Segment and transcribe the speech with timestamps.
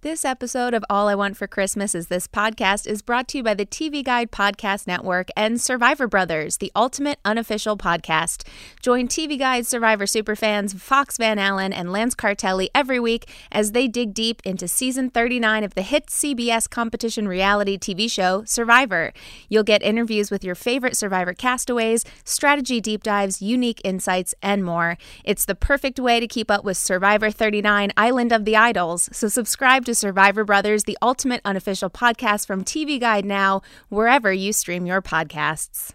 [0.00, 3.42] This episode of All I Want for Christmas is This podcast is brought to you
[3.42, 8.46] by the TV Guide Podcast Network and Survivor Brothers, the ultimate unofficial podcast.
[8.80, 13.88] Join TV Guide Survivor superfans Fox Van Allen and Lance Cartelli every week as they
[13.88, 19.12] dig deep into season 39 of the hit CBS competition reality TV show Survivor.
[19.48, 24.96] You'll get interviews with your favorite Survivor castaways, strategy deep dives, unique insights, and more.
[25.24, 29.26] It's the perfect way to keep up with Survivor 39 Island of the Idols, so
[29.26, 34.84] subscribe to Survivor Brothers, the ultimate unofficial podcast from TV Guide Now, wherever you stream
[34.84, 35.94] your podcasts.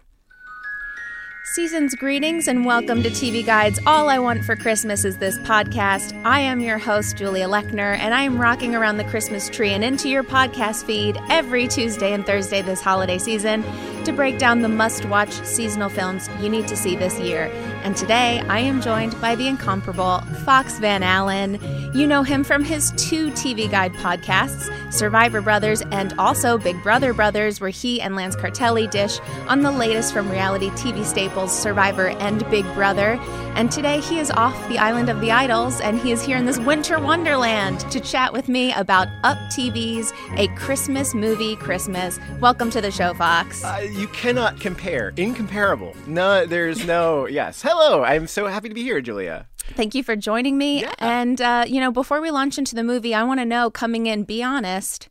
[1.46, 6.18] Season's greetings and welcome to TV Guide's All I Want for Christmas is This podcast.
[6.24, 9.84] I am your host, Julia Lechner, and I am rocking around the Christmas tree and
[9.84, 13.62] into your podcast feed every Tuesday and Thursday this holiday season
[14.04, 17.50] to break down the must watch seasonal films you need to see this year.
[17.82, 21.58] And today I am joined by the incomparable Fox Van Allen.
[21.92, 27.12] You know him from his two TV Guide podcasts, Survivor Brothers and also Big Brother
[27.12, 32.08] Brothers, where he and Lance Cartelli dish on the latest from reality TV staples Survivor
[32.08, 33.18] and Big Brother.
[33.56, 36.44] And today he is off the island of the idols and he is here in
[36.44, 42.20] this winter wonderland to chat with me about Up TV's A Christmas Movie Christmas.
[42.40, 43.64] Welcome to the show, Fox.
[43.64, 45.12] Uh, you cannot compare.
[45.16, 45.94] Incomparable.
[46.06, 47.26] No, there's no.
[47.26, 47.62] Yes.
[47.62, 48.04] Hello.
[48.04, 49.48] I'm so happy to be here, Julia.
[49.72, 50.82] Thank you for joining me.
[50.82, 50.94] Yeah.
[50.98, 54.06] And, uh, you know, before we launch into the movie, I want to know coming
[54.06, 55.08] in, be honest,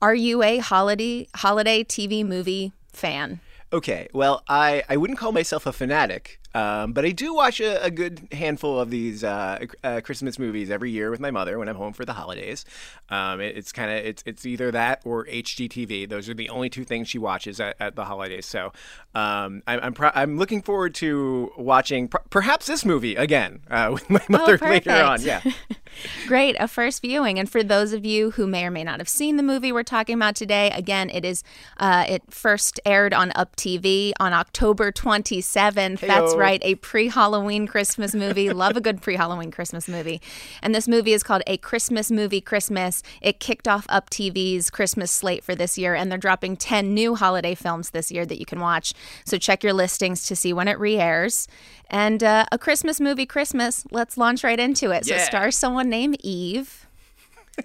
[0.00, 3.40] are you a holiday, holiday TV movie fan?
[3.72, 4.08] Okay.
[4.12, 7.90] Well, I, I wouldn't call myself a fanatic, um, but I do watch a, a
[7.90, 11.76] good handful of these uh, uh, Christmas movies every year with my mother when I'm
[11.76, 12.64] home for the holidays.
[13.08, 16.08] Um, it- it's kind of it's it's either that or HGTV.
[16.08, 18.46] Those are the only two things she watches at, at the holidays.
[18.46, 18.72] So
[19.14, 23.90] um, I'm I'm, pro- I'm looking forward to watching pr- perhaps this movie again uh,
[23.92, 25.20] with my mother later on.
[25.22, 25.40] Yeah.
[26.26, 27.38] Great, a first viewing.
[27.38, 29.82] And for those of you who may or may not have seen the movie we're
[29.82, 31.44] talking about today, again, it is
[31.76, 36.00] uh, it first aired on Up TV on October 27th.
[36.00, 38.50] That's Right, a pre-Halloween Christmas movie.
[38.50, 40.20] Love a good pre-Halloween Christmas movie.
[40.62, 43.02] And this movie is called A Christmas Movie Christmas.
[43.20, 47.14] It kicked off Up TV's Christmas slate for this year, and they're dropping 10 new
[47.14, 48.92] holiday films this year that you can watch.
[49.24, 51.48] So check your listings to see when it re-airs.
[51.88, 55.06] And uh, A Christmas Movie Christmas, let's launch right into it.
[55.06, 55.24] So Yeah.
[55.24, 56.86] stars someone named Eve,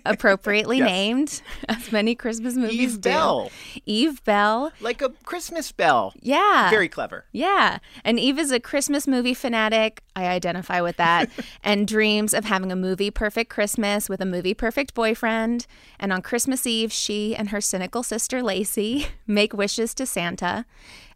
[0.05, 0.87] appropriately Yes.
[0.87, 3.09] named, as many Christmas movies Eve do.
[3.09, 3.51] Bell.
[3.85, 4.71] Eve Bell.
[4.81, 6.13] Like a Christmas bell.
[6.21, 6.69] Yeah.
[6.69, 7.25] Very clever.
[7.31, 7.79] Yeah.
[8.03, 10.01] And Eve is a Christmas movie fanatic.
[10.15, 11.29] I identify with that.
[11.63, 15.67] and dreams of having a movie perfect Christmas with a movie perfect boyfriend.
[15.99, 20.65] And on Christmas Eve, she and her cynical sister Lacey make wishes to Santa.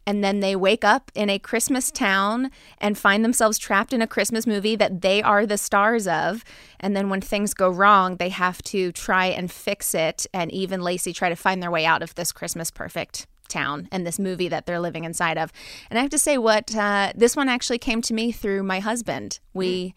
[0.06, 4.08] And then they wake up in a Christmas town and find themselves trapped in a
[4.08, 6.44] Christmas movie that they are the stars of.
[6.80, 10.26] And then when things go wrong, they have to try and fix it.
[10.34, 13.88] And Eve and Lacey try to find their way out of this Christmas perfect town
[13.92, 15.52] and this movie that they're living inside of.
[15.90, 18.80] And I have to say, what uh, this one actually came to me through my
[18.80, 19.40] husband.
[19.54, 19.94] We,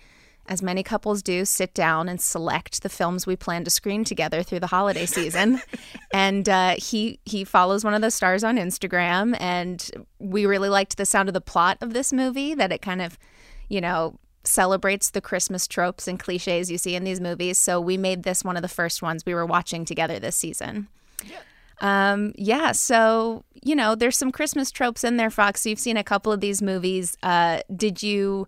[0.46, 4.42] as many couples do, sit down and select the films we plan to screen together
[4.42, 5.60] through the holiday season.
[6.12, 10.96] and uh, he he follows one of the stars on Instagram, and we really liked
[10.96, 12.54] the sound of the plot of this movie.
[12.54, 13.18] That it kind of,
[13.68, 14.18] you know.
[14.46, 17.56] Celebrates the Christmas tropes and cliches you see in these movies.
[17.56, 20.88] So, we made this one of the first ones we were watching together this season.
[21.80, 25.64] Um, yeah, so you know, there's some Christmas tropes in there, Fox.
[25.64, 27.16] You've seen a couple of these movies.
[27.22, 28.46] Uh, did you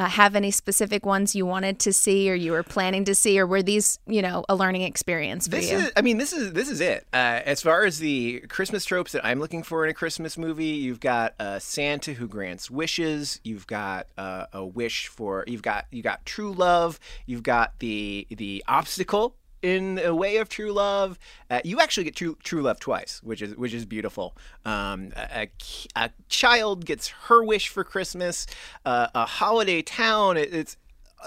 [0.00, 3.38] uh, have any specific ones you wanted to see, or you were planning to see,
[3.38, 5.76] or were these, you know, a learning experience for This you?
[5.76, 7.06] is, I mean, this is this is it.
[7.12, 10.64] Uh, as far as the Christmas tropes that I'm looking for in a Christmas movie,
[10.64, 13.40] you've got uh, Santa who grants wishes.
[13.44, 15.44] You've got uh, a wish for.
[15.46, 16.98] You've got you got true love.
[17.26, 21.18] You've got the the obstacle in a way of true love.
[21.50, 24.36] Uh, you actually get true true love twice, which is which is beautiful.
[24.64, 25.48] Um, a,
[25.96, 28.46] a, child gets her wish for Christmas.
[28.84, 30.36] Uh, a holiday town.
[30.36, 30.76] It, it's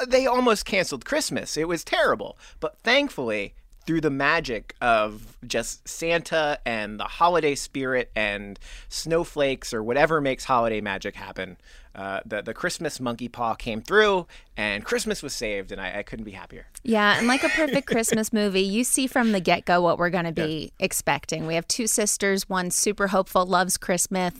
[0.08, 1.58] they almost canceled Christmas.
[1.58, 3.54] It was terrible, but thankfully
[3.86, 8.60] through the magic of just Santa and the holiday spirit and
[8.90, 11.58] snowflakes or whatever makes holiday magic happen,
[11.96, 14.26] uh, the the Christmas monkey paw came through
[14.58, 16.66] and Christmas was saved, and I, I couldn't be happier.
[16.84, 20.10] Yeah, and like a perfect Christmas movie, you see from the get go what we're
[20.10, 20.86] going to be yeah.
[20.86, 21.46] expecting.
[21.46, 24.34] We have two sisters, one super hopeful, loves Christmas,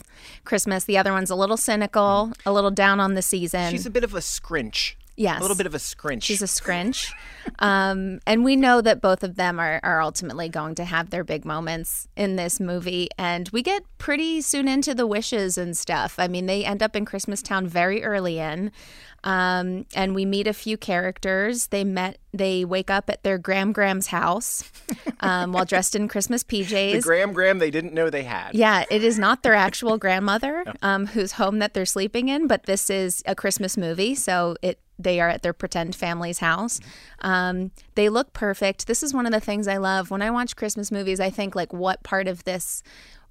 [0.44, 0.84] Christmas.
[0.84, 3.70] The other one's a little cynical, a little down on the season.
[3.70, 4.94] She's a bit of a scrinch.
[5.16, 5.38] Yes.
[5.38, 6.22] A little bit of a scrinch.
[6.22, 7.12] She's a scrinch.
[7.60, 11.22] um, and we know that both of them are, are ultimately going to have their
[11.24, 13.08] big moments in this movie.
[13.16, 16.16] And we get pretty soon into the wishes and stuff.
[16.18, 18.72] I mean, they end up in Christmas Town very early in.
[19.24, 21.68] Um, and we meet a few characters.
[21.68, 22.18] They met.
[22.34, 24.70] They wake up at their Gram Gram's house
[25.20, 26.92] um, while dressed in Christmas PJs.
[26.92, 28.54] The Gram Gram they didn't know they had.
[28.54, 32.64] Yeah, it is not their actual grandmother um, whose home that they're sleeping in, but
[32.64, 36.80] this is a Christmas movie, so it they are at their pretend family's house.
[37.20, 38.86] Um, they look perfect.
[38.86, 41.20] This is one of the things I love when I watch Christmas movies.
[41.20, 42.82] I think like, what part of this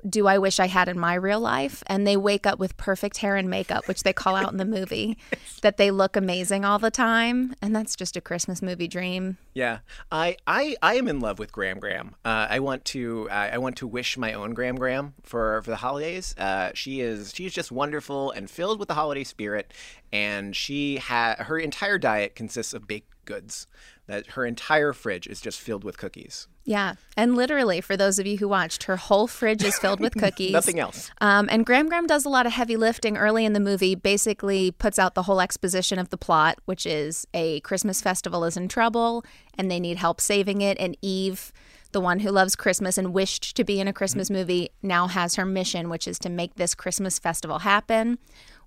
[0.07, 1.83] do I wish I had in my real life?
[1.87, 4.65] And they wake up with perfect hair and makeup, which they call out in the
[4.65, 5.17] movie,
[5.61, 7.55] that they look amazing all the time.
[7.61, 9.37] And that's just a Christmas movie dream.
[9.53, 9.79] Yeah,
[10.11, 12.15] I I, I am in love with Gram Gram.
[12.25, 15.71] Uh, I want to uh, I want to wish my own Gram Gram for for
[15.71, 16.35] the holidays.
[16.37, 19.73] Uh, she is she's just wonderful and filled with the holiday spirit,
[20.11, 23.67] and she had her entire diet consists of baked goods.
[24.07, 26.47] That her entire fridge is just filled with cookies.
[26.65, 26.93] Yeah.
[27.17, 30.51] And literally, for those of you who watched, her whole fridge is filled with cookies.
[30.51, 31.11] Nothing else.
[31.19, 34.71] Um, and Gram Gram does a lot of heavy lifting early in the movie, basically
[34.71, 38.67] puts out the whole exposition of the plot, which is a Christmas festival is in
[38.67, 39.25] trouble
[39.57, 40.77] and they need help saving it.
[40.79, 41.51] And Eve,
[41.91, 44.37] the one who loves Christmas and wished to be in a Christmas mm-hmm.
[44.37, 48.17] movie, now has her mission, which is to make this Christmas festival happen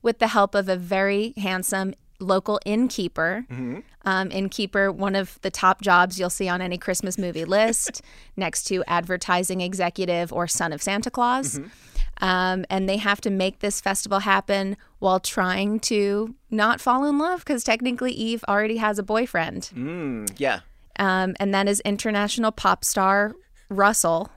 [0.02, 3.44] with the help of a very handsome local innkeeper.
[3.50, 3.80] Mm-hmm.
[4.04, 8.02] Um, innkeeper, one of the top jobs you'll see on any Christmas movie list,
[8.36, 11.58] next to advertising executive or son of Santa Claus.
[11.58, 11.68] Mm-hmm.
[12.24, 17.18] Um, and they have to make this festival happen while trying to not fall in
[17.18, 19.70] love because technically Eve already has a boyfriend.
[19.74, 20.60] Mm, yeah.
[20.98, 23.34] Um, and that is international pop star
[23.68, 24.30] Russell.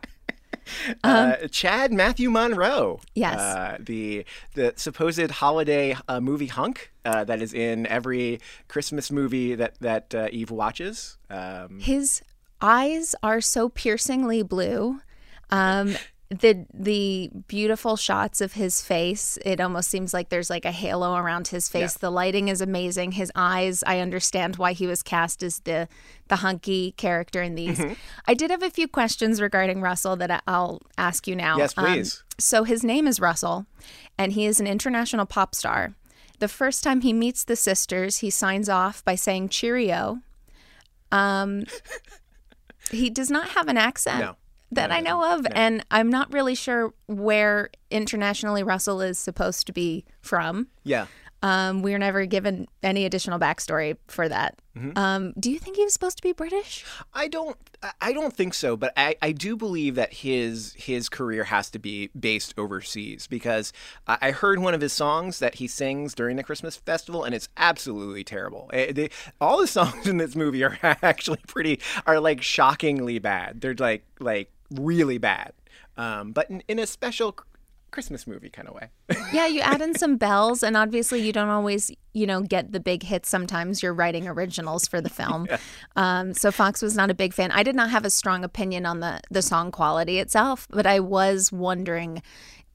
[1.03, 2.99] Uh, um, Chad Matthew Monroe.
[3.13, 3.39] Yes.
[3.39, 9.55] Uh, the the supposed holiday uh, movie hunk uh, that is in every Christmas movie
[9.55, 11.17] that that uh, Eve watches.
[11.29, 12.21] Um, His
[12.61, 15.01] eyes are so piercingly blue.
[15.51, 15.95] Um,
[16.29, 21.15] the the beautiful shots of his face it almost seems like there's like a halo
[21.15, 21.95] around his face.
[21.95, 22.01] Yeah.
[22.01, 23.13] the lighting is amazing.
[23.13, 25.87] His eyes i understand why he was cast as the
[26.27, 27.79] the hunky character in these.
[27.79, 27.93] Mm-hmm.
[28.25, 31.57] i did have a few questions regarding russell that i'll ask you now.
[31.57, 32.19] Yes um, please.
[32.19, 33.65] um, so his name is russell
[34.17, 35.95] and he is an international pop star.
[36.37, 40.21] The first time he meets the sisters he signs off by saying cheerio.
[41.11, 41.63] Um
[42.91, 44.19] he does not have an accent.
[44.19, 44.35] No
[44.71, 49.73] that I know of, and I'm not really sure where internationally Russell is supposed to
[49.73, 50.67] be from.
[50.83, 51.07] Yeah.
[51.41, 54.59] Um, we were never given any additional backstory for that.
[54.77, 54.97] Mm-hmm.
[54.97, 56.85] Um, do you think he was supposed to be British?
[57.13, 57.55] I don't.
[58.01, 61.79] I don't think so, but I, I do believe that his his career has to
[61.79, 63.71] be based overseas because
[64.05, 67.47] I heard one of his songs that he sings during the Christmas festival, and it's
[67.55, 68.69] absolutely terrible.
[68.73, 73.19] It, eh, they, all the songs in this movie are actually pretty are like shockingly
[73.19, 73.61] bad.
[73.61, 75.53] They're like like really bad.
[75.97, 77.35] Um, but in, in a special
[77.91, 78.89] Christmas movie kind of way.
[79.33, 82.79] yeah, you add in some bells, and obviously you don't always, you know, get the
[82.79, 83.29] big hits.
[83.29, 85.47] Sometimes you're writing originals for the film.
[85.49, 85.57] yeah.
[85.95, 87.51] um, so Fox was not a big fan.
[87.51, 90.99] I did not have a strong opinion on the the song quality itself, but I
[90.99, 92.21] was wondering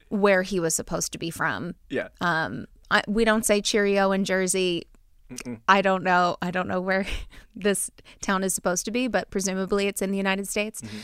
[0.09, 1.75] where he was supposed to be from.
[1.89, 2.09] Yeah.
[2.21, 4.83] Um, I, we don't say Cheerio in Jersey.
[5.31, 5.59] Mm-mm.
[5.67, 6.37] I don't know.
[6.41, 7.05] I don't know where
[7.55, 7.89] this
[8.21, 10.81] town is supposed to be, but presumably it's in the United States.
[10.81, 10.97] Mm-hmm.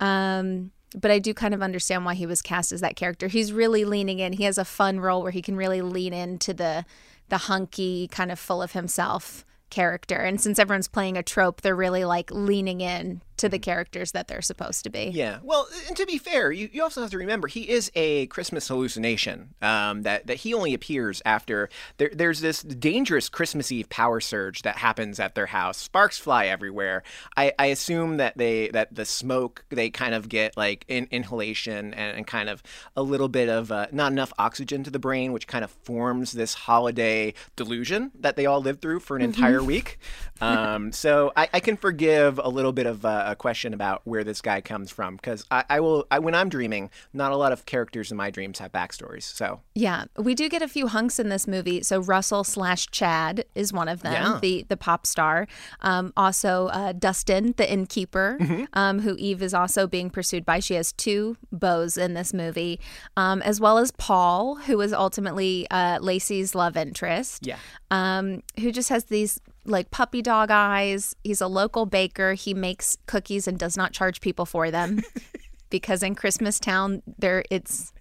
[0.00, 3.28] Um, but I do kind of understand why he was cast as that character.
[3.28, 4.34] He's really leaning in.
[4.34, 6.84] He has a fun role where he can really lean into the
[7.28, 10.16] the hunky kind of full of himself character.
[10.16, 14.28] And since everyone's playing a trope, they're really like leaning in to the characters that
[14.28, 15.10] they're supposed to be.
[15.12, 15.38] Yeah.
[15.42, 18.68] Well, and to be fair, you, you also have to remember he is a Christmas
[18.68, 19.54] hallucination.
[19.62, 24.62] Um, that that he only appears after there, there's this dangerous Christmas Eve power surge
[24.62, 25.78] that happens at their house.
[25.78, 27.02] Sparks fly everywhere.
[27.36, 31.94] I, I assume that they that the smoke they kind of get like in, inhalation
[31.94, 32.62] and, and, kind of
[32.96, 36.32] a little bit of uh, not enough oxygen to the brain, which kind of forms
[36.32, 39.32] this holiday delusion that they all live through for an mm-hmm.
[39.32, 39.98] entire week.
[40.40, 43.04] Um, so I, I, can forgive a little bit of.
[43.04, 46.06] Uh, a question about where this guy comes from because I, I will.
[46.10, 49.24] I, when I'm dreaming, not a lot of characters in my dreams have backstories.
[49.24, 51.82] So Yeah, we do get a few hunks in this movie.
[51.82, 54.38] So Russell slash Chad is one of them, Yeah.
[54.40, 55.46] the the pop star.
[55.80, 58.64] Um, also uh, Dustin, the innkeeper, Mm-hmm.
[58.74, 60.60] um, who Eve is also being pursued by.
[60.60, 62.80] She has two beaux in this movie,
[63.16, 67.46] um, as well as Paul, who is ultimately uh, Lacey's love interest.
[67.46, 67.58] yeah,
[67.90, 71.14] um, who just has these like puppy dog eyes.
[71.24, 72.34] He's a local baker.
[72.34, 75.02] He makes cookies and does not charge people for them
[75.70, 77.92] because in Christmas Town, there it's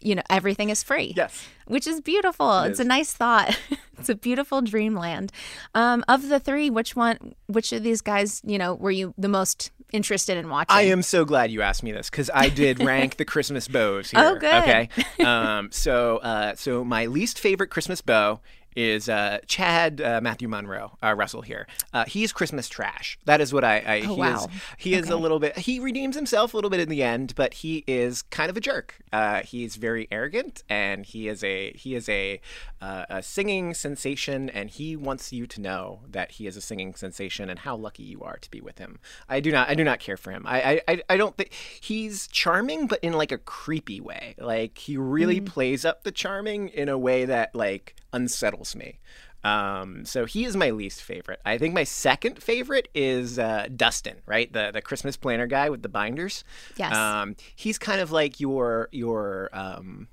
[0.00, 1.12] you know everything is free.
[1.16, 1.46] Yes.
[1.66, 2.60] which is beautiful.
[2.60, 3.58] it's a nice thought.
[3.98, 5.32] it's a beautiful dreamland.
[5.74, 7.34] Um, of the three, which one?
[7.46, 10.76] Which of these guys, you know, were you the most interested in watching?
[10.76, 14.10] I am so glad you asked me this because I did rank the Christmas bows
[14.10, 14.20] here.
[14.22, 14.54] Oh, good.
[14.54, 14.88] Okay.
[15.24, 18.40] Um, so, uh, so my least favorite Christmas bow
[18.76, 21.66] is uh, Chad uh, Matthew Monroe uh, Russell here.
[21.92, 23.18] Uh, he's Christmas trash.
[23.24, 23.78] That is what I.
[23.80, 24.34] I Oh, he wow.
[24.44, 24.46] Is,
[24.78, 25.58] he is a little bit.
[25.58, 28.60] He redeems himself a little bit in the end, but he is kind of a
[28.60, 28.96] jerk.
[29.12, 32.40] Uh, he's very arrogant, and he is a he is a,
[32.80, 36.94] uh, a singing sensation, and he wants you to know that he is a singing
[36.94, 38.98] sensation and how lucky you are to be with him.
[39.28, 39.68] I do not.
[39.68, 40.44] I do not care for him.
[40.46, 40.62] I.
[40.62, 40.80] I.
[40.88, 44.34] I- I don't think he's charming, but in like a creepy way.
[44.38, 48.98] Like he really plays up the charming in a way that like unsettles me.
[49.44, 51.40] Um, so he is my least favorite.
[51.44, 54.52] I think my second favorite is uh, Dustin, right?
[54.52, 56.44] The the Christmas planner guy with the binders.
[56.76, 56.94] Yes.
[56.94, 60.06] Um, he's kind of like your your um,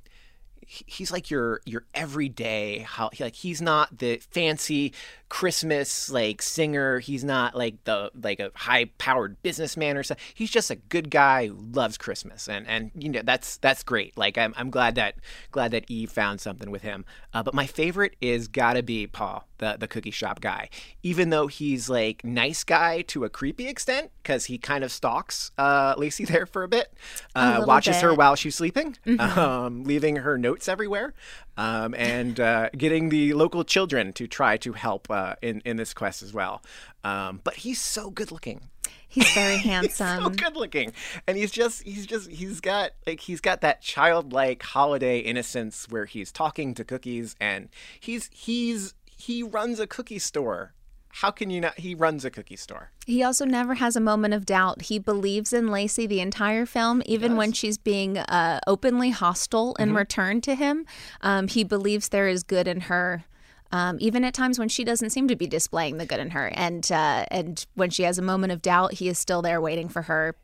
[0.66, 4.94] he's like your your everyday how like he's not the fancy
[5.30, 7.00] Christmas like singer.
[7.00, 10.24] He's not like the like a high powered businessman or something.
[10.34, 14.18] He's just a good guy who loves Christmas, and and you know that's that's great.
[14.18, 15.16] Like I'm I'm glad that
[15.52, 17.06] glad that Eve found something with him.
[17.34, 20.70] Uh, but my favorite is gotta be Paul, the the cookie shop guy.
[21.04, 25.52] Even though he's like nice guy to a creepy extent, because he kind of stalks
[25.58, 26.92] uh, Lacey there for a bit,
[27.36, 31.14] uh, little watches her while she's sleeping, um, leaving her notes everywhere,
[31.60, 35.94] um, and uh, getting the local children to try to help uh, in in this
[35.94, 36.64] quest as well.
[37.04, 38.70] Um, but he's so good looking.
[39.10, 40.24] He's very handsome.
[40.24, 40.94] he's so good looking,
[41.28, 46.06] and he's just he's just he's got like he's got that childlike holiday innocence where
[46.06, 47.68] he's talking to cookies, and
[48.00, 50.74] he's he's he runs a cookie store.
[51.12, 51.78] How can you not?
[51.80, 52.92] He runs a cookie store.
[53.06, 54.84] He also never has a moment of doubt.
[54.84, 59.94] He believes in Lacey the entire film, even when she's being uh, openly hostile in
[59.94, 60.86] return to him.
[61.22, 63.26] Um, he believes there is good in her.
[63.72, 66.48] Um, even at times when she doesn't seem to be displaying the good in her,
[66.56, 69.90] and uh, and when she has a moment of doubt, he is still there waiting
[69.90, 70.36] for her,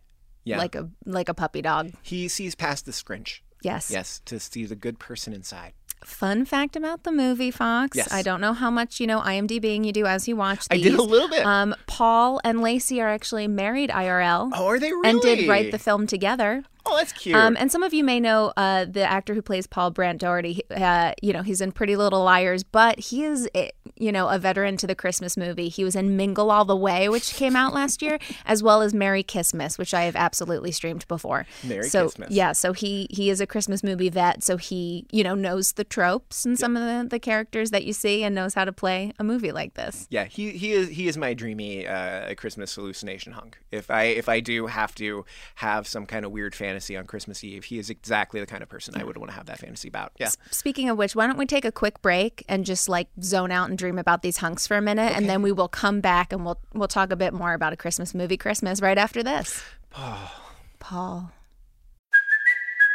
[0.44, 0.58] Yeah.
[0.60, 1.92] like a like a puppy dog.
[2.04, 3.40] He sees past the scrinch.
[3.64, 3.90] Yes.
[3.90, 5.74] Yes, to see the good person inside.
[6.04, 7.98] Fun fact about the movie, Fox.
[7.98, 8.12] Yes.
[8.14, 10.86] I don't know how much you know IMDbing you do as you watch I these.
[10.86, 11.46] did a little bit.
[11.46, 14.52] Um, Paul and Lacey are actually married IRL.
[14.54, 15.10] Oh, are they really?
[15.10, 16.64] and did write the film together.
[16.86, 17.36] Oh, that's cute.
[17.36, 20.62] Um, and some of you may know uh, the actor who plays Paul Brant Daugherty.
[20.70, 24.40] Uh, you know, he's in Pretty Little Liars, but he is, eh, you know, a
[24.40, 25.70] veteran to the Christmas movie.
[25.70, 28.94] He was in Mingle All the Way, which came out last year, as well as
[28.94, 31.46] Merry Christmas, which I have absolutely streamed before.
[31.64, 32.32] Merry so, Christmas.
[32.32, 35.84] Yeah, so he he is a Christmas movie vet, so he you know knows the
[35.84, 39.14] tropes and some of the, the characters that you see and knows how to play
[39.20, 40.08] a movie like this.
[40.10, 43.58] yeah, he he is he is my dreamy uh, Christmas hallucination hunk.
[43.72, 45.26] If I if I do have to
[45.56, 48.70] have some kind of weird fantasy on Christmas Eve, he is exactly the kind of
[48.70, 50.12] person I would want to have that fantasy about.
[50.18, 50.30] Yeah.
[50.52, 53.70] Speaking of which, why don't we take a quick break and just like zone out
[53.70, 56.44] and dream about these hunks for a minute, and then we will come back and
[56.44, 59.64] we'll we'll talk a bit more about a Christmas movie, Christmas, right after this.
[59.92, 60.32] Paul.
[60.80, 61.32] Paul.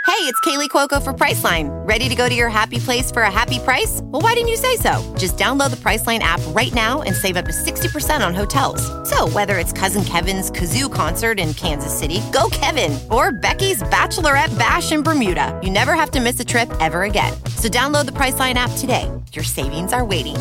[0.06, 1.68] Hey, it's Kaley Cuoco for Priceline.
[1.86, 4.00] Ready to go to your happy place for a happy price?
[4.02, 5.14] Well, why didn't you say so?
[5.16, 8.82] Just download the Priceline app right now and save up to 60% on hotels.
[9.08, 14.58] So, whether it's Cousin Kevin's Kazoo concert in Kansas City, go Kevin, or Becky's Bachelorette
[14.58, 17.32] Bash in Bermuda, you never have to miss a trip ever again.
[17.56, 19.08] So, download the Priceline app today.
[19.32, 20.36] Your savings are waiting.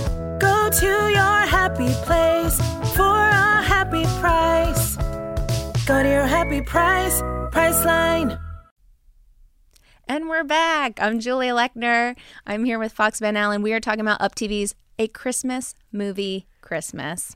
[0.69, 2.57] Go to your happy place
[2.95, 4.97] for a happy price.
[5.88, 8.39] Go to your happy price, Priceline.
[10.07, 10.99] And we're back.
[11.01, 12.15] I'm Julia Lechner.
[12.45, 13.63] I'm here with Fox Van Allen.
[13.63, 17.35] We are talking about Up TV's A Christmas Movie Christmas.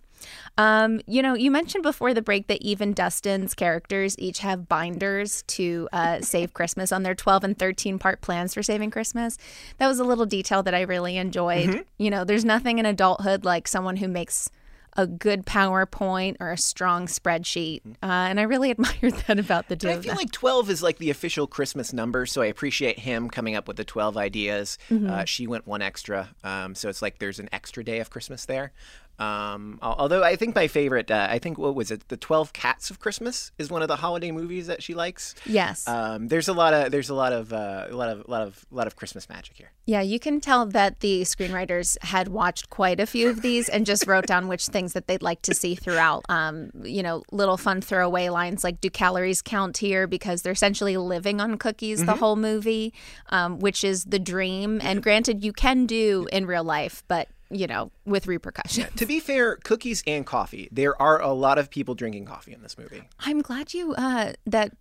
[0.57, 5.43] Um, you know, you mentioned before the break that even Dustin's characters each have binders
[5.47, 9.37] to uh, save Christmas on their 12 and 13 part plans for saving Christmas.
[9.77, 11.85] That was a little detail that I really enjoyed.
[11.97, 14.49] You know, there's nothing in adulthood like someone who makes
[14.95, 17.81] a good PowerPoint or a strong spreadsheet.
[18.01, 20.97] Uh, and I really admired that about the two I feel like 12 is like
[20.97, 24.77] the official Christmas number, so I appreciate him coming up with the 12 ideas.
[24.89, 25.09] Mm-hmm.
[25.09, 28.45] Uh, she went one extra, um, so it's like there's an extra day of Christmas
[28.45, 28.71] there.
[29.19, 32.89] Um, although I think my favorite, uh, I think what was it, The Twelve Cats
[32.89, 35.35] of Christmas is one of the holiday movies that she likes.
[35.45, 35.87] Yes.
[35.87, 38.41] Um, there's a lot of there's a lot of uh, a lot of a lot
[38.41, 39.71] of a lot of Christmas magic here.
[39.85, 43.85] Yeah, you can tell that the screenwriters had watched quite a few of these and
[43.85, 46.23] just wrote down which things that they'd like to see throughout.
[46.29, 50.97] Um, you know, little fun throwaway lines like "Do calories count here?" Because they're essentially
[50.97, 52.93] living on cookies the whole movie,
[53.29, 54.81] um, which is the dream.
[54.81, 58.89] And granted, you can do in real life, but you know, with repercussions.
[58.95, 60.69] To be fair, cookies and coffee.
[60.71, 63.03] There are a lot of people drinking coffee in this movie.
[63.19, 64.71] I'm glad you uh, that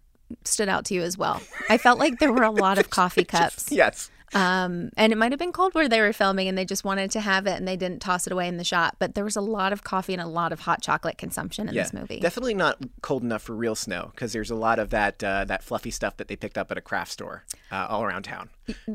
[0.45, 1.41] stood out to you as well.
[1.69, 3.71] I felt like there were a lot of coffee cups.
[3.71, 4.11] Yes.
[4.35, 7.11] Um, and it might have been cold where they were filming and they just wanted
[7.11, 8.97] to have it and they didn't toss it away in the shot.
[8.99, 11.75] But there was a lot of coffee and a lot of hot chocolate consumption in
[11.75, 12.19] this movie.
[12.19, 15.63] Definitely not cold enough for real snow because there's a lot of that uh, that
[15.63, 18.49] fluffy stuff that they picked up at a craft store uh, all around town.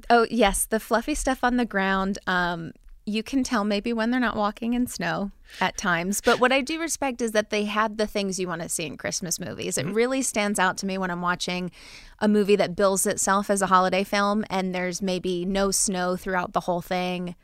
[0.10, 0.66] Oh, yes.
[0.66, 2.18] The fluffy stuff on the ground.
[2.26, 2.72] Um,
[3.08, 6.20] you can tell maybe when they're not walking in snow at times.
[6.20, 8.86] But what I do respect is that they had the things you want to see
[8.86, 9.78] in Christmas movies.
[9.78, 11.72] It really stands out to me when I'm watching
[12.20, 16.52] a movie that bills itself as a holiday film and there's maybe no snow throughout
[16.52, 17.36] the whole thing.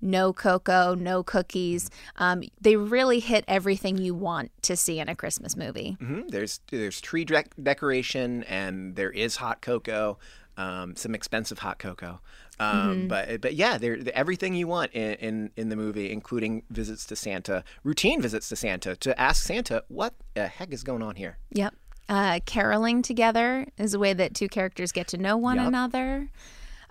[0.00, 1.90] No cocoa, no cookies.
[2.14, 5.96] Um, they really hit everything you want to see in a Christmas movie.
[5.98, 10.18] hmm There's there's tree dec- decoration and there is hot cocoa,
[10.58, 12.20] um, some expensive hot cocoa.
[12.60, 17.06] Um, But but yeah, there everything you want in, in in the movie, including visits
[17.06, 21.14] to Santa, routine visits to Santa, to ask Santa what the heck is going on
[21.16, 21.38] here.
[21.52, 21.74] Yep.
[22.08, 25.68] Uh, caroling together is a way that two characters get to know one Yup.
[25.68, 26.28] another.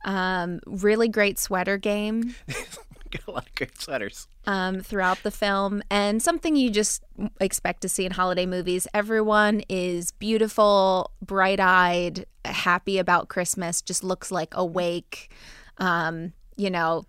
[0.05, 2.35] Um, really great sweater game
[3.11, 4.27] Get a lot of great sweaters.
[4.45, 7.03] um, throughout the film, and something you just
[7.39, 8.87] expect to see in holiday movies.
[8.93, 15.31] Everyone is beautiful, bright eyed, happy about Christmas, just looks like awake.
[15.77, 17.05] Um, you know,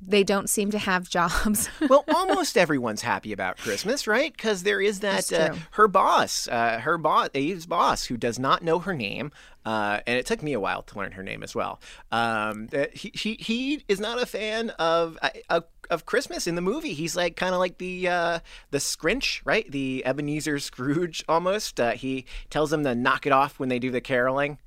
[0.00, 1.68] they don't seem to have jobs.
[1.88, 4.32] well, almost everyone's happy about Christmas, right?
[4.32, 8.62] Because there is that uh, her boss, uh, her boss, Eve's boss, who does not
[8.62, 9.32] know her name,
[9.64, 11.80] uh, and it took me a while to learn her name as well.
[12.12, 16.62] Um, he, he he is not a fan of uh, of, of Christmas in the
[16.62, 16.94] movie.
[16.94, 18.38] He's like kind of like the uh,
[18.70, 19.70] the Scrinch, right?
[19.70, 21.80] The Ebenezer Scrooge almost.
[21.80, 24.58] Uh, he tells them to knock it off when they do the caroling.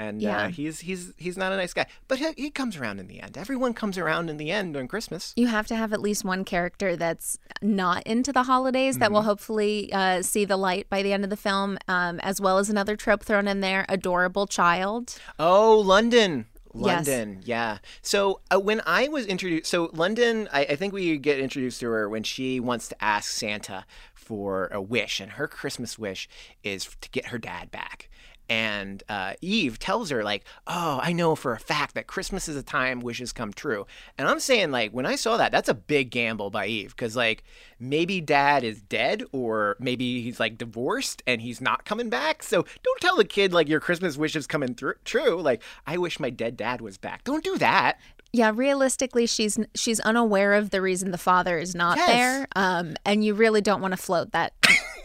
[0.00, 0.44] And Yeah.
[0.44, 3.20] uh, he's he's he's not a nice guy, but he, he comes around in the
[3.20, 3.36] end.
[3.36, 5.34] Everyone comes around in the end on Christmas.
[5.36, 9.14] you have to have at least one character that's not into the holidays that Mm-hmm.
[9.14, 12.56] will hopefully uh, see the light by the end of the film, um, as well
[12.58, 15.18] as another trope thrown in there adorable child.
[15.38, 16.46] Oh, London.
[16.72, 17.08] Yes.
[17.08, 17.78] London, yeah.
[18.00, 21.90] So uh, when I was introduced, so London, I, I think we get introduced to
[21.90, 26.28] her when she wants to ask Santa for a wish, and her Christmas wish
[26.62, 28.08] is to get her dad back.
[28.50, 32.56] And uh, Eve tells her, like, oh, I know for a fact that Christmas is
[32.56, 33.86] a time wishes come true.
[34.18, 36.90] And I'm saying, like, when I saw that, that's a big gamble by Eve.
[36.90, 37.44] Because, like,
[37.78, 42.42] maybe dad is dead, or maybe he's, like, divorced and he's not coming back.
[42.42, 45.40] So don't tell the kid, like, your Christmas wish is coming through true.
[45.40, 47.22] Like, I wish my dead dad was back.
[47.22, 48.00] Don't do that.
[48.32, 52.08] Yeah, realistically, she's she's unaware of the reason the father is not Yes.
[52.08, 54.52] there, um, and you really don't want to float that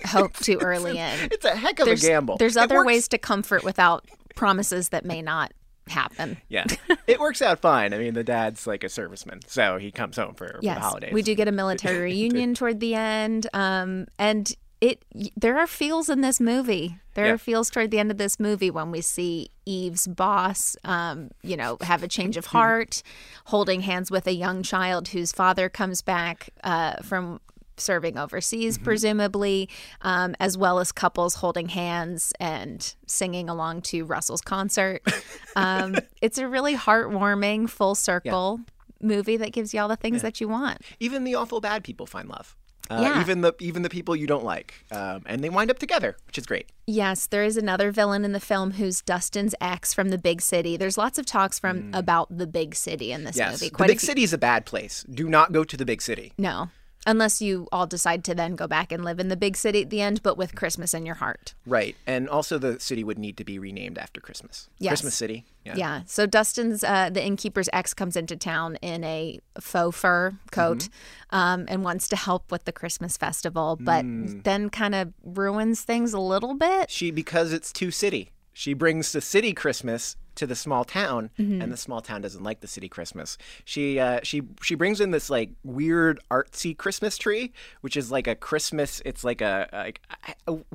[0.06, 1.14] hope too early in.
[1.32, 2.38] It's a heck of There's a gamble.
[2.38, 5.54] there's It other works- ways to comfort without promises that may not
[5.88, 6.38] happen.
[6.50, 6.66] Yeah,
[7.08, 7.94] it works out fine.
[7.94, 11.14] I mean, the dad's like a serviceman, so he comes home for, for the holidays.
[11.14, 15.04] we do get a military reunion toward the end, um, and it
[15.36, 16.98] there are feels in this movie.
[17.14, 17.34] There Yeah.
[17.34, 21.56] are feels toward the end of this movie when we see Eve's boss, um, you
[21.56, 23.02] know, have a change of heart,
[23.46, 27.40] holding hands with a young child whose father comes back uh, from
[27.78, 29.68] serving overseas, presumably,
[30.02, 35.02] um, as well as couples holding hands and singing along to Russell's concert.
[35.58, 38.60] Um, it's a really heartwarming, full circle
[39.02, 40.82] movie that gives you all the things that you want.
[41.00, 42.58] even the awful bad people find love.
[42.90, 43.22] Uh, Yeah.
[43.22, 46.38] Even the even the people you don't like, um, and they wind up together, which
[46.38, 46.70] is great.
[46.88, 50.78] Yes, there is another villain in the film who's Dustin's ex from the big city.
[50.78, 53.70] There's lots of talks from about the big city in this Yes, movie.
[53.76, 55.04] the big few- city is a bad place.
[55.12, 56.34] Do not go to the big city.
[56.38, 56.70] No,
[57.06, 59.90] unless you all decide to then go back and live in the big city at
[59.90, 61.54] the end, but with Christmas in your heart.
[61.66, 64.70] Right, and also the city would need to be renamed after Christmas.
[64.80, 64.92] Yes.
[64.92, 65.46] Christmas City.
[65.66, 65.76] Yeah.
[65.78, 66.02] yeah.
[66.06, 71.36] So Dustin's uh, the innkeeper's ex comes into town in a faux fur coat Mm-hmm.
[71.36, 74.44] um, and wants to help with the Christmas festival, but Mm.
[74.44, 76.92] then kind of ruins things a little bit.
[76.92, 78.32] She because it's too city.
[78.58, 81.62] She brings the city Christmas to the small town, Mm-hmm.
[81.62, 83.38] and the small town doesn't like the city Christmas.
[83.66, 88.28] She uh, she she brings in this like weird artsy Christmas tree, which is like
[88.28, 89.02] a Christmas.
[89.06, 90.00] It's like a like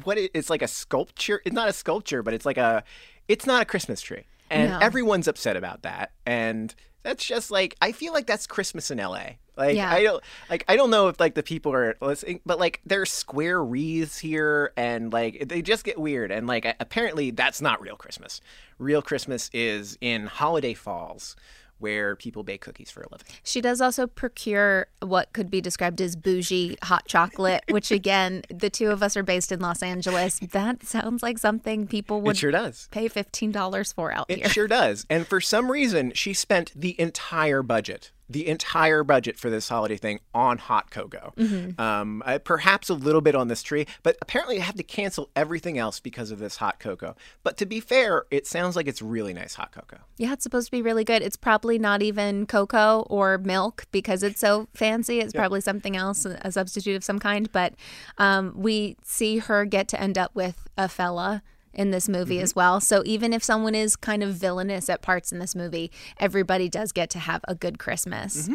[0.05, 1.41] what it, it's like a sculpture.
[1.47, 2.85] It's not a sculpture, but it's like a
[3.29, 4.79] it's not a Christmas tree, and No.
[4.81, 6.13] everyone's upset about that.
[6.27, 9.39] And that's just like I feel like that's Christmas in L.A.
[9.61, 9.93] Like Yeah.
[9.93, 13.13] I don't like I don't know if like the people are listening, but like there's
[13.13, 16.33] square wreaths here, and like they just get weird.
[16.33, 18.41] And like apparently that's not real Christmas.
[18.79, 21.37] Real Christmas is in holiday falls,
[21.79, 23.27] where people bake cookies for a living.
[23.43, 28.69] She does also procure what could be described as bougie hot chocolate, which again, the
[28.71, 30.39] two of us are based in Los Angeles.
[30.41, 32.89] That sounds like something people would It sure does.
[32.91, 34.47] pay fifteen dollars for out It here.
[34.47, 35.05] It sure does.
[35.11, 39.97] And for some reason, she spent the entire budget, the entire budget for this holiday
[39.97, 41.33] thing on hot cocoa.
[41.37, 41.81] Mm-hmm.
[41.81, 45.31] Um, uh, perhaps a little bit on this tree, but apparently I had to cancel
[45.35, 47.17] everything else because of this hot cocoa.
[47.43, 49.99] But to be fair, it sounds like it's really nice hot cocoa.
[50.17, 51.23] Yeah, it's supposed to be really good.
[51.23, 55.19] It's probably not even cocoa or milk because it's so fancy.
[55.21, 57.51] It's probably something else, a substitute of some kind.
[57.51, 57.75] But
[58.19, 62.55] um, we see her get to end up with a fella in this movie as
[62.55, 62.81] well.
[62.81, 66.93] So even if someone is kind of villainous at parts in this movie, everybody does
[66.93, 68.49] get to have a good Christmas.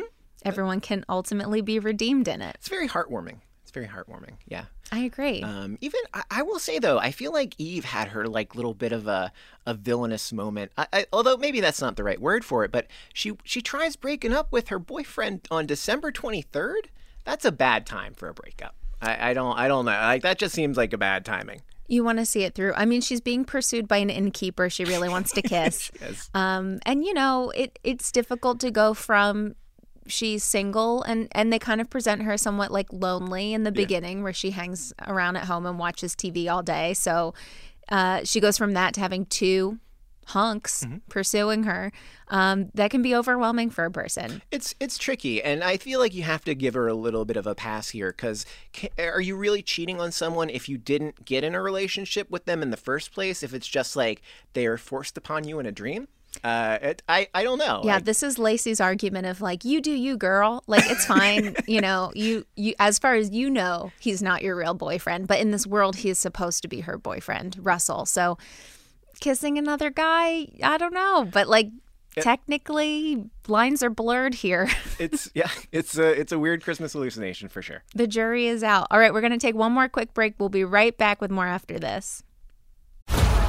[0.43, 2.55] Everyone can ultimately be redeemed in it.
[2.55, 3.39] It's very heartwarming.
[3.63, 4.33] It's very heartwarming.
[4.47, 4.65] Yeah.
[4.91, 5.41] I agree.
[5.41, 8.75] Um, even I, I will say though, I feel like Eve had her like little
[8.75, 9.31] bit of a,
[9.65, 10.71] a villainous moment.
[10.77, 13.95] I, I, although maybe that's not the right word for it, but she she tries
[13.95, 16.89] breaking up with her boyfriend on December twenty third.
[17.23, 18.75] That's a bad time for a breakup.
[19.01, 19.91] I, I don't I don't know.
[19.91, 21.61] Like that just seems like a bad timing.
[21.87, 22.73] You want to see it through.
[22.75, 25.91] I mean, she's being pursued by an innkeeper she really wants to kiss.
[26.01, 26.29] Yes.
[26.33, 29.55] Um, and you know, it it's difficult to go from
[30.07, 34.21] she's single and and they kind of present her somewhat like lonely in the beginning
[34.21, 36.93] where she hangs around at home and watches TV all day.
[36.93, 37.33] So
[37.89, 39.79] uh, she goes from that to having two
[40.25, 41.91] hunks pursuing her.
[42.27, 44.41] Um, that can be overwhelming for a person.
[44.51, 47.37] It's it's tricky, and I feel like you have to give her a little bit
[47.37, 48.11] of a pass here.
[48.11, 48.45] Because
[48.97, 52.61] are you really cheating on someone if you didn't get in a relationship with them
[52.61, 53.43] in the first place?
[53.43, 54.21] If it's just like
[54.53, 56.07] they are forced upon you in a dream,
[56.43, 57.81] uh, it, I I don't know.
[57.83, 60.63] Yeah, Like, this is Lacey's argument of like, you do you, girl.
[60.67, 62.11] Like it's fine, you know.
[62.15, 65.65] You you as far as you know, he's not your real boyfriend, but in this
[65.65, 68.05] world, he is supposed to be her boyfriend, Russell.
[68.05, 68.37] So
[69.19, 71.69] kissing another guy, I don't know, but like
[72.21, 74.69] technically, lines are blurred here.
[74.99, 77.83] it's yeah, it's a it's a weird Christmas hallucination for sure.
[77.93, 78.87] the jury is out.
[78.91, 80.35] All right, we're gonna take one more quick break.
[80.39, 82.23] We'll be right back with more after this.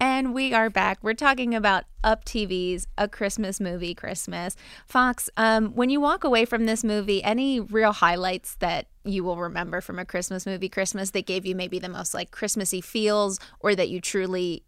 [0.00, 0.98] And we are back.
[1.02, 4.54] We're talking about Up TV's A Christmas Movie Christmas.
[4.86, 9.38] Fox, um, when you walk away from this movie, any real highlights that you will
[9.38, 13.40] remember from A Christmas Movie Christmas that gave you maybe the most like Christmassy feels
[13.58, 14.62] or that you truly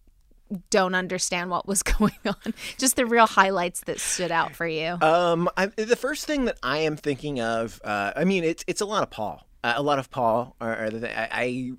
[0.68, 2.54] don't understand what was going on?
[2.76, 4.98] Just the real highlights that stood out for you.
[5.00, 8.80] Um, I, the first thing that I am thinking of, uh, I mean, it's it's
[8.80, 10.56] a lot of Paul, uh, a lot of Paul.
[10.60, 11.72] Or, or the, I, I,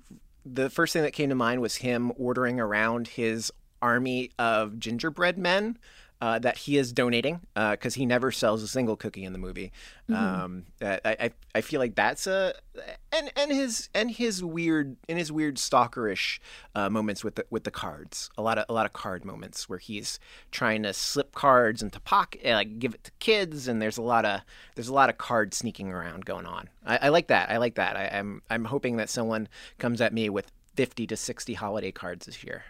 [0.44, 5.38] the first thing that came to mind was him ordering around his army of gingerbread
[5.38, 5.78] men.
[6.22, 9.72] Uh, that he is donating because he never sells a single cookie in the movie.
[10.08, 12.54] Um, I, I I feel like that's a
[13.10, 16.38] and and his and his weird and his weird stalkerish
[16.76, 18.30] uh, moments with the with the cards.
[18.38, 20.20] A lot of a lot of card moments where he's
[20.52, 24.02] trying to slip cards into pocket, uh, like give it to kids, and there's a
[24.02, 24.42] lot of
[24.76, 26.68] there's a lot of card sneaking around going on.
[26.86, 27.50] I, I like that.
[27.50, 27.96] I like that.
[27.96, 32.26] I, I'm I'm hoping that someone comes at me with fifty to sixty holiday cards
[32.26, 32.62] this year.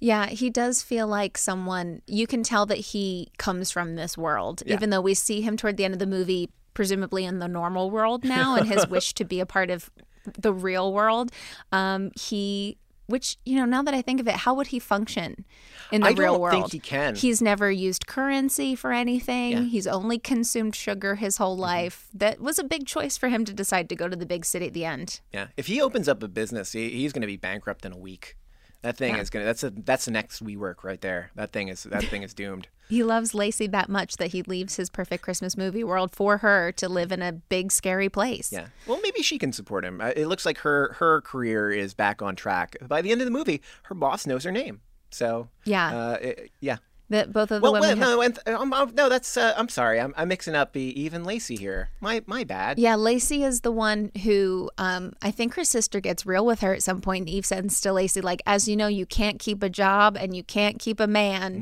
[0.00, 4.62] Yeah, he does feel like someone you can tell that he comes from this world,
[4.64, 4.74] Yeah.
[4.74, 7.90] even though we see him toward the end of the movie, presumably in the normal
[7.90, 9.90] world now, and his wish to be a part of
[10.38, 11.30] the real world.
[11.70, 15.44] Um, he, which you know, now that I think of it, how would he function
[15.92, 16.52] in the I real don't world?
[16.54, 17.14] think he can.
[17.16, 19.50] He's never used currency for anything.
[19.52, 19.58] Yeah.
[19.58, 19.66] Mm-hmm.
[19.68, 22.06] He's only consumed sugar his whole life.
[22.14, 24.66] That was a big choice for him to decide to go to the big city
[24.68, 25.20] at the end.
[25.32, 27.98] Yeah, if he opens up a business, he, he's going to be bankrupt in a
[27.98, 28.36] week.
[28.82, 29.44] That thing is gonna.
[29.44, 29.70] That's a.
[29.70, 31.30] That's the next WeWork right there.
[31.34, 31.82] That thing is.
[31.84, 32.68] That thing is doomed.
[32.90, 36.72] He loves Lacey that much that he leaves his perfect Christmas movie world for her
[36.72, 38.50] to live in a big, scary place.
[38.50, 38.66] Yeah.
[38.84, 40.00] Well, maybe she can support him.
[40.00, 42.76] Uh, It looks like her her career is back on track.
[42.88, 44.80] By the end of the movie, her boss knows her name.
[45.10, 45.96] So Yeah.
[45.96, 46.78] uh, it- yeah.
[47.10, 47.88] That both of the Well, women.
[47.90, 49.36] have- no, and, um, um, no, that's.
[49.36, 50.00] Uh, I'm sorry.
[50.00, 51.88] I'm, I'm mixing up the Eve and Lacey here.
[52.00, 52.78] My my bad.
[52.78, 56.72] Yeah, Lacey is the one who um, I think her sister gets real with her
[56.72, 57.22] at some point.
[57.22, 60.36] And Eve says to Lacey, like, as you know, you can't keep a job and
[60.36, 61.60] you can't keep a man,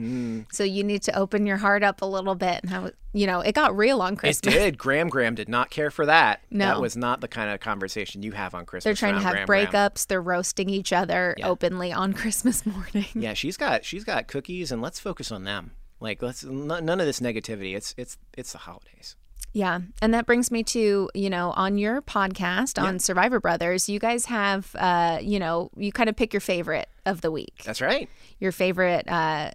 [0.49, 0.55] Mm.
[0.55, 2.61] so you need to open your heart up a little bit.
[2.63, 4.55] And I was, you know, it got real on Christmas.
[4.55, 4.79] It did.
[4.79, 6.41] Gram Gram did not care for that.
[6.51, 6.67] No.
[6.67, 8.85] That was not the kind of conversation you have on Christmas.
[8.85, 9.67] They're trying to have Gram Gram.
[9.67, 10.07] breakups.
[10.07, 11.49] They're roasting each other Yeah.
[11.49, 13.07] openly on Christmas morning.
[13.15, 15.73] Yeah, she's got she's got cookies, and let's focus on them.
[16.01, 17.75] Like let's n- none of this negativity.
[17.77, 19.17] It's it's it's the holidays.
[19.55, 19.81] Yeah.
[20.03, 24.27] And that brings me to, you know, on your podcast on Survivor Brothers, you guys
[24.27, 28.11] have, uh, you know, you kind of pick your favorite of the week, That's right.
[28.39, 29.53] your favorite uh,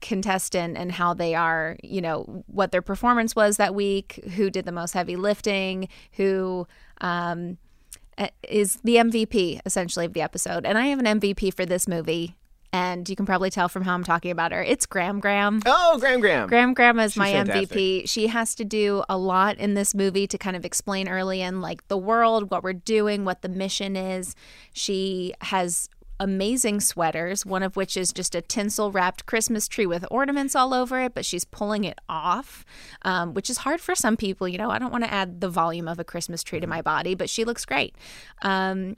[0.00, 4.64] contestant and how they are, you know, what their performance was that week, who did
[4.64, 6.66] the most heavy lifting, who
[7.00, 7.58] um,
[8.48, 10.66] is the MVP essentially of the episode.
[10.66, 12.36] And I have an MVP for this movie.
[12.72, 14.62] And you can probably tell from how I'm talking about her.
[14.62, 15.60] It's Gram Gram.
[15.66, 16.48] Oh, Gram Gram.
[16.48, 17.68] Gram Gram is She's my fantastic.
[17.70, 18.08] MVP.
[18.08, 21.60] She has to do a lot in this movie to kind of explain early in
[21.60, 24.36] like the world, what we're doing, what the mission is.
[24.72, 25.88] She has
[26.20, 30.72] amazing sweaters, one of which is just a tinsel wrapped Christmas tree with ornaments all
[30.72, 32.64] over it, but she's pulling it off,
[33.02, 34.46] um, which is hard for some people.
[34.46, 36.82] You know, I don't want to add the volume of a Christmas tree to my
[36.82, 37.96] body, but she looks great.
[38.42, 38.96] Um,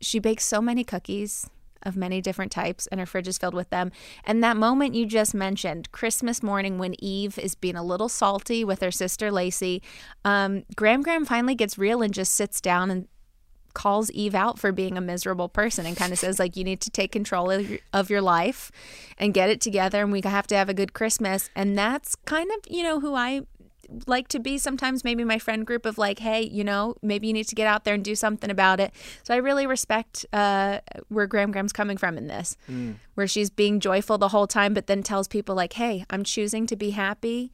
[0.00, 1.50] she bakes so many cookies
[1.82, 3.90] of many different types and her fridge is filled with them
[4.24, 8.62] and that moment you just mentioned christmas morning when eve is being a little salty
[8.62, 9.82] with her sister lacey
[10.26, 13.08] um, gram gram finally gets real and just sits down and
[13.74, 16.80] calls eve out for being a miserable person and kind of says like you need
[16.80, 18.70] to take control of your, of your life
[19.18, 21.50] and get it together and we have to have a good christmas.
[21.54, 23.42] And that's kind of you know who i
[24.06, 25.02] like to be sometimes.
[25.02, 27.84] Maybe my friend group of like hey you know maybe you need to get out
[27.84, 28.92] there and do something about it.
[29.22, 32.56] So i really respect uh, where gram gram's coming from in this
[33.14, 36.66] where she's being joyful the whole time but then tells people like hey i'm choosing
[36.66, 37.52] to be happy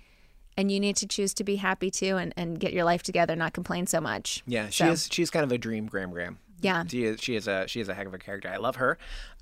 [0.57, 3.37] and you need to choose to be happy too and, and get your life together
[3.37, 5.09] not complain so much Yeah, she So, is.
[5.11, 6.39] She's kind of a dream, Gram Gram.
[6.61, 6.85] Yeah.
[6.89, 7.21] she is.
[7.21, 8.49] She is a she is a heck of a character.
[8.49, 8.97] I love her.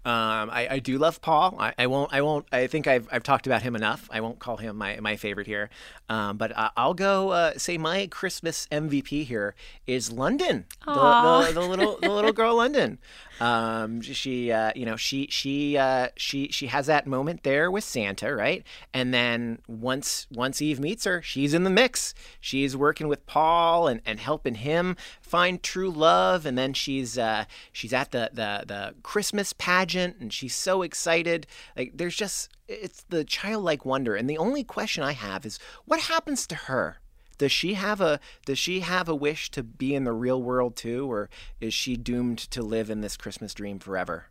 [0.07, 1.57] Um, I, I do love Paul.
[1.59, 2.13] I, I won't.
[2.13, 2.45] I won't.
[2.53, 4.07] I think I've, I've talked about him enough.
[4.13, 5.71] I won't call him my, my favorite here.
[6.11, 9.55] Um, but uh, I'll go uh, say my Christmas MVP here
[9.87, 10.67] is London.
[10.85, 12.99] The, the, the little the little girl London.
[13.41, 17.85] Um, she uh, you know she she uh, she she has that moment there with
[17.85, 18.65] Santa, right?
[18.93, 22.15] And then once once Eve meets her, she's in the mix.
[22.41, 26.47] She's working with Paul and, and helping him find true love.
[26.47, 31.47] And then she's uh, she's at the, the the Christmas pageant and she's so excited.
[31.77, 34.15] Like there's just it's the childlike wonder.
[34.15, 36.99] And the only question I have is what happens to her?
[37.39, 40.77] Does she have a does she have a wish to be in the real world
[40.77, 41.29] too, or
[41.61, 44.27] is she doomed to live in this Christmas dream forever?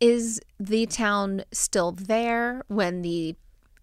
[0.00, 3.34] is the town still there when the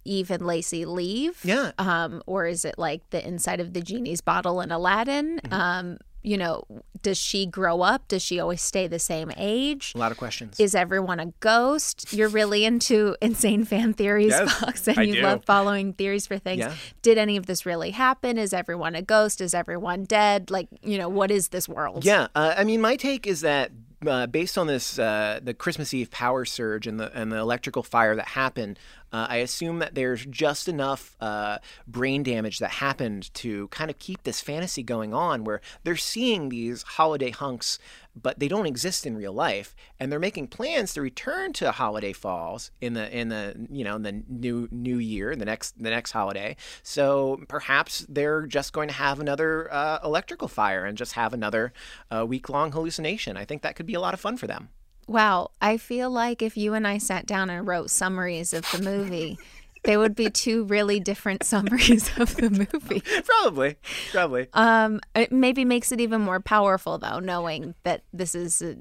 [0.03, 1.71] eve and lacey leave Yeah.
[1.77, 5.53] um or is it like the inside of the genie's bottle in aladdin Mm-hmm.
[5.53, 6.63] um you know
[7.01, 8.07] does she grow up?
[8.07, 9.93] Does she always stay the same age?
[9.95, 10.59] A lot of questions.
[10.59, 12.13] is everyone a ghost?
[12.13, 15.21] You're really into insane fan theories Yes, fox and I you do.
[15.23, 16.59] love following theories for things.
[16.59, 16.75] Yeah.
[17.01, 18.37] did any of this really happen?
[18.37, 19.41] Is everyone a ghost?
[19.41, 20.51] Is everyone dead?
[20.51, 22.05] Like you know what is this world?
[22.05, 23.71] Yeah, uh, I mean, my take is that
[24.05, 27.83] uh, based on this, uh, the Christmas Eve power surge and the and the electrical
[27.83, 28.79] fire that happened,
[29.11, 33.99] uh, I assume that there's just enough uh, brain damage that happened to kind of
[33.99, 37.77] keep this fantasy going on, where they're seeing these holiday hunks,
[38.19, 42.13] but they don't exist in real life, and they're making plans to return to Holiday
[42.13, 45.89] Falls in the in the you know in the new new year, the next the
[45.89, 46.55] next holiday.
[46.83, 51.73] So perhaps they're just going to have another uh, electrical fire and just have another
[52.09, 53.35] uh, week long hallucination.
[53.35, 54.69] I think that could be a lot of fun for them.
[55.11, 58.81] Wow, I feel like if you and I sat down and wrote summaries of the
[58.81, 59.37] movie,
[59.83, 63.03] they would be two really different summaries of the movie.
[63.25, 63.75] probably,
[64.11, 64.47] probably.
[64.53, 68.77] Um, it maybe makes it even more powerful though, knowing that this is a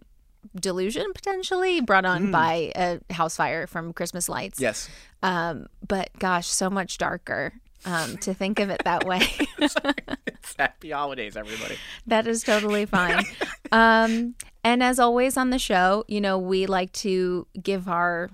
[0.58, 4.60] delusion potentially brought on by a house fire from Christmas lights.
[4.60, 4.88] yes.
[5.24, 7.54] Um, but gosh, so much darker.
[7.84, 9.22] Um, to think of it that way.
[9.58, 11.76] It's happy holidays, everybody.
[12.06, 13.24] That is totally fine.
[13.72, 18.30] um, and as always on the show, you know, we like to give our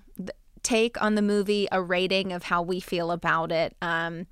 [0.62, 3.76] take on the movie, a rating of how we feel about it.
[3.82, 4.26] Um,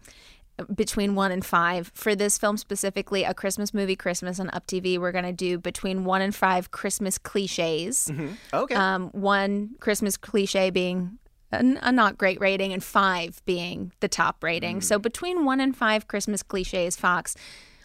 [0.72, 1.90] between one and five.
[1.94, 5.59] For this film specifically, a Christmas movie, Christmas on Up TV, we're going to do
[5.59, 8.11] between one and five Christmas cliches.
[8.53, 8.74] Okay.
[8.74, 11.18] Um, one Christmas cliche being
[11.60, 14.80] a, a not great rating, and five being the top rating.
[14.80, 17.36] So between one and five Christmas cliches, Fox,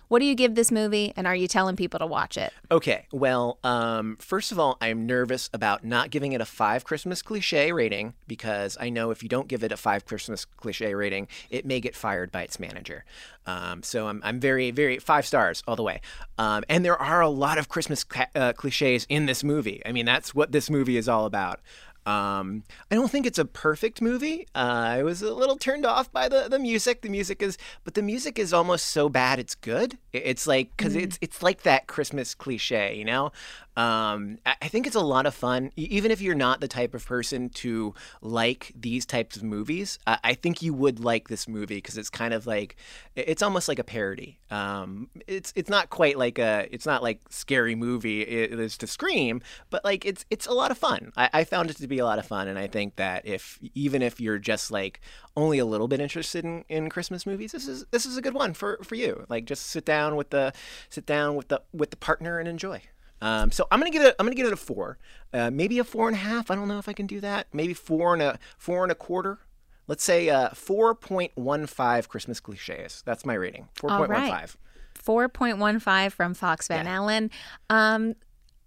[0.09, 2.51] what do you give this movie, and are you telling people to watch it?
[2.71, 7.21] Okay, well, um, first of all, I'm nervous about not giving it a five Christmas
[7.21, 11.27] cliche rating because I know if you don't give it a five Christmas cliche rating,
[11.51, 13.05] it may get fired by its manager.
[13.45, 16.01] Um, so I'm, I'm very, very five stars all the way.
[16.39, 19.79] Um, and there are a lot of Christmas ca- uh, cliches in this movie.
[19.85, 21.59] I mean, that's what this movie is all about.
[22.05, 24.47] Um, I don't think it's a perfect movie.
[24.55, 24.57] Uh,
[24.97, 27.01] I was a little turned off by the, the music.
[27.01, 29.97] The music is, but the music is almost so bad it's good.
[30.13, 31.03] It's like because Mm.
[31.03, 33.31] it's it's like that Christmas cliche, you know.
[33.79, 37.05] Um, I think it's a lot of fun, even if you're not the type of
[37.05, 39.97] person to like these types of movies.
[40.05, 42.75] I, I think you would like this movie because it's kind of like
[43.15, 44.41] it's almost like a parody.
[44.51, 48.21] Um, it's it's not quite like a it's not like scary movie.
[48.21, 51.13] It is to scream, but like it's it's a lot of fun.
[51.15, 53.59] I, I found it to be a lot of fun, and I think that if
[53.75, 54.99] even if you're just like
[55.37, 58.33] only a little bit interested in, in Christmas movies, this is this is a good
[58.33, 59.25] one for for you.
[59.29, 60.51] Like just sit down with the
[60.89, 62.81] sit down with the with the partner and enjoy.
[63.21, 64.15] Um, so I'm gonna give it.
[64.19, 64.97] I'm gonna give it a four,
[65.33, 66.49] uh, maybe a four and a half.
[66.49, 67.47] I don't know if I can do that.
[67.53, 69.39] Maybe four and a four and a quarter.
[69.87, 73.01] Let's say uh, four point one five Christmas cliches.
[73.05, 73.67] That's my rating.
[73.75, 74.57] Four point one five.
[75.03, 77.31] 4.15 from Fox Van Allen.
[77.69, 78.15] Um,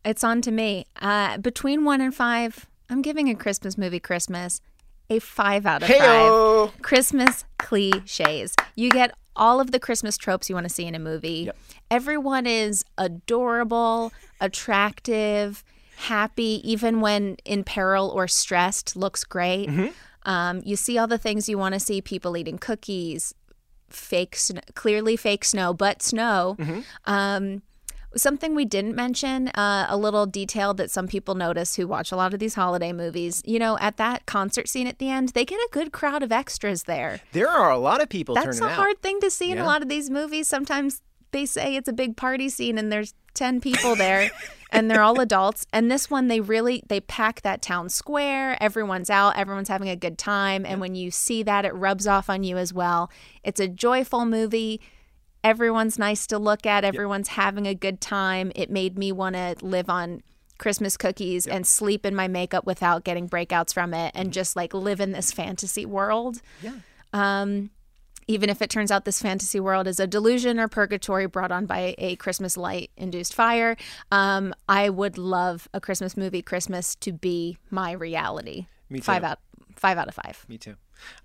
[0.05, 0.87] it's on to me.
[1.01, 4.61] Uh, between one and five, I'm giving a Christmas movie Christmas
[5.11, 6.71] a five out of Heyo!
[6.71, 6.83] five.
[6.83, 8.55] Christmas cliches.
[8.75, 11.51] You get all of the Christmas tropes you want to see in a movie.
[11.91, 15.63] Everyone is adorable, attractive,
[15.97, 19.69] happy, even when in peril or stressed, looks great.
[20.25, 23.35] Um, you see all the things you want to see people eating cookies,
[23.91, 26.57] fake snow, clearly fake snow, but snow.
[27.05, 27.63] Um,
[28.17, 32.17] something we didn't mention, uh, a little detail that some people notice who watch a
[32.17, 33.43] lot of these holiday movies.
[33.45, 36.33] You know, at that concert scene at the end, they get a good crowd of
[36.33, 37.21] extras there.
[37.33, 38.73] There are a lot of people That's a out.
[38.73, 40.49] hard thing to see in a lot of these movies.
[40.49, 41.01] Sometimes
[41.33, 44.31] they say it's a big party scene and there's 10 people there
[44.71, 45.67] and they're all adults.
[45.73, 48.63] And this one they really they pack that town square.
[48.63, 52.31] Everyone's out, everyone's having a good time and when you see that it rubs off
[52.31, 53.11] on you as well.
[53.43, 54.81] It's a joyful movie.
[55.45, 56.85] Everyone's nice to look at.
[56.85, 58.53] Everyone's having a good time.
[58.55, 60.23] It made me want to live on
[60.59, 64.73] Christmas cookies and sleep in my makeup without getting breakouts from it and just like
[64.73, 66.41] live in this fantasy world.
[66.63, 66.75] Yeah.
[67.13, 67.71] Um,
[68.29, 71.67] even if it turns out this fantasy world is a delusion or purgatory brought on
[71.67, 73.77] by a Christmas light induced fire,
[74.13, 78.67] um, I would love a Christmas movie Christmas to be my reality.
[78.89, 79.05] Me too.
[79.05, 79.39] Five out,
[79.75, 80.45] five out of five.
[80.49, 80.77] Me too.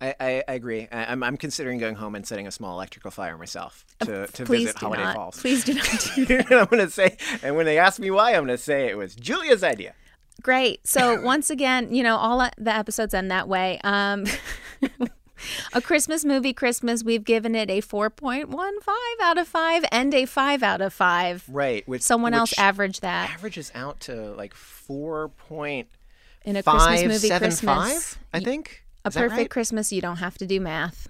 [0.02, 0.88] I, I, I agree.
[0.92, 4.44] I, I'm, I'm considering going home and setting a small electrical fire myself to, to
[4.44, 5.16] Uh, Please visit Holiday not.
[5.16, 5.40] Falls.
[5.42, 8.30] Please do not do and I'm going to say, and when they ask me why,
[8.32, 9.94] I'm going to say it was Julia's idea.
[10.42, 10.86] Great.
[10.88, 13.80] So once again, you know, all the episodes end that way.
[13.84, 14.26] Um,
[15.74, 17.04] a Christmas movie, Christmas.
[17.04, 20.82] We've given it a four point one five out of five and a five out
[20.82, 21.44] of five.
[21.48, 21.88] Right.
[21.88, 25.88] Which Someone else which averaged that averages out to like four point
[26.46, 28.14] in a Christmas movie, seven Christmas.
[28.14, 28.20] five.
[28.34, 28.84] I think
[29.16, 29.50] A perfect right?
[29.50, 31.08] Christmas, you don't have to do math.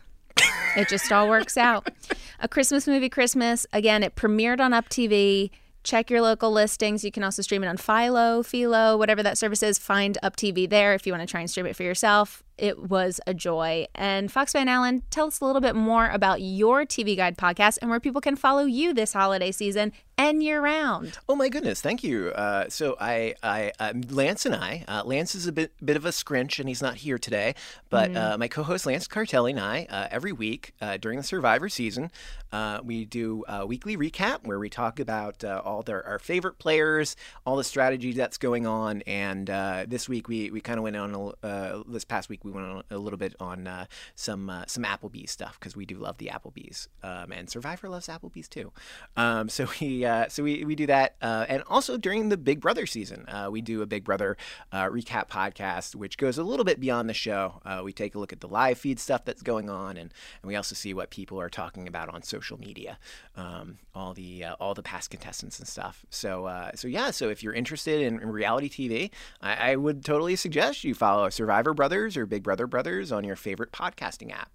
[0.76, 1.90] it just all works out.
[2.40, 3.66] A Christmas movie, Christmas.
[3.74, 5.50] Again, it premiered on Up TV.
[5.84, 7.04] Check your local listings.
[7.04, 9.80] You can also stream it on Philo, Philo, whatever that service is.
[9.80, 12.44] Find Up TV there if you want to try and stream it for yourself.
[12.58, 13.88] It was a joy.
[13.96, 17.78] And Fox Van Allen, tell us a little bit more about your TV Guide podcast
[17.82, 21.20] and where people can follow you this holiday season and year round.
[21.30, 22.30] Oh my goodness, thank you.
[22.30, 26.06] Uh, so I, I, um, Lance and I, uh, Lance is a bit, bit of
[26.06, 27.54] a scrinch, and he's not here today.
[27.90, 31.70] But uh, my co-host Lance Cartelli and I, uh, every week uh, during the Survivor
[31.70, 32.12] season,
[32.52, 36.58] uh, we do a weekly recap where we talk about uh, all their our favorite
[36.58, 37.16] players,
[37.46, 40.96] all the strategy that's going on, and uh, this week we, we kind of went
[40.96, 41.14] on.
[41.14, 44.64] A, uh, this past week we went on a little bit on uh, some uh,
[44.68, 48.72] some Applebee's stuff because we do love the Applebee's, um, and Survivor loves Applebee's too.
[49.16, 52.60] Um, so we uh, so we, we do that, uh, and also during the Big
[52.62, 54.38] Brother season, uh, we do a Big Brother
[54.72, 57.62] uh, recap podcast, which goes a little bit beyond the show.
[57.84, 60.56] We take a look at the live feed stuff that's going on, and, and we
[60.56, 62.98] also see what people are talking about on social media,
[63.36, 66.06] um, all the all the past contestants and stuff.
[66.10, 70.36] So so yeah, so if you're interested in, in reality TV, I, I would totally
[70.36, 74.52] suggest you follow Survivor Brothers or Big Brother Brothers on your favorite podcasting app.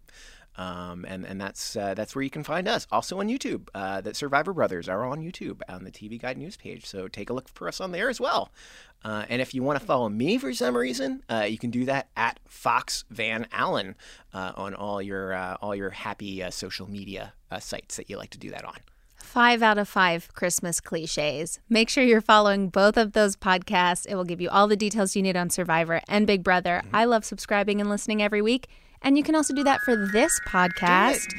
[0.57, 2.87] Um, and and that's uh, that's where you can find us.
[2.93, 6.57] Also on YouTube, uh, that Survivor Brothers are on YouTube on the TV Guide news
[6.57, 6.85] page.
[6.85, 8.51] So take a look for us on there as well.
[9.05, 11.87] Uh, and if you want to follow me for some reason, uh, you can do
[11.87, 13.97] that at Fox Van Allen
[14.35, 18.39] uh, on all your uh, all your happy social media sites that you like to
[18.39, 18.77] do that on.
[19.23, 21.59] Five out of five Christmas cliches.
[21.71, 24.05] Make sure you're following both of those podcasts.
[24.07, 26.83] It will give you all the details you need on Survivor and Big Brother.
[26.85, 26.97] Mm-hmm.
[26.97, 28.69] I love subscribing and listening every week.
[29.05, 31.35] And you can also do that for this podcast.